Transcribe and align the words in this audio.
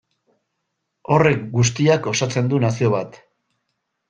Horrek 1.15 1.43
guztiak 1.57 2.09
osatzen 2.13 2.53
du 2.55 2.63
nazio 2.65 2.91
bat. 2.97 3.21